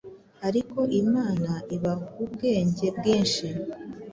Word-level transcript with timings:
Ariko 0.47 0.79
Imana 1.01 1.51
Ibahubwenge 1.75 2.85
bwinshi 2.97 3.47